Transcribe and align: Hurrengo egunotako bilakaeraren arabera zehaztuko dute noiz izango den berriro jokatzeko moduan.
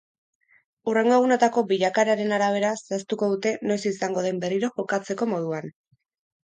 Hurrengo 0.91 1.11
egunotako 1.17 1.63
bilakaeraren 1.73 2.33
arabera 2.39 2.73
zehaztuko 2.81 3.31
dute 3.35 3.55
noiz 3.73 3.81
izango 3.95 4.27
den 4.29 4.43
berriro 4.47 4.75
jokatzeko 4.83 5.31
moduan. 5.37 5.75